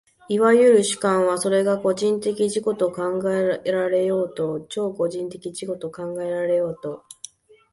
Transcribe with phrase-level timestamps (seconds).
[0.29, 7.03] いわゆる主観は、それが個人的自己と考えられようと超個人的自己と考えられようと、